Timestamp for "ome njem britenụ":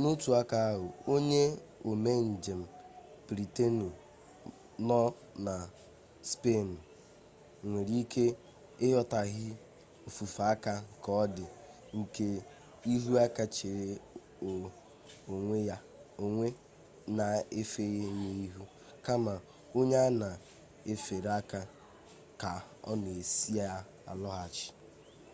1.90-3.88